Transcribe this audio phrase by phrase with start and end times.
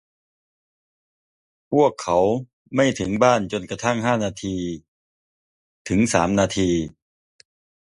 [1.71, 2.17] พวกเขา
[2.75, 4.55] ไม่ถึงบ้านจนกระทั่งห้านาที
[5.89, 6.69] ถึงสามนาที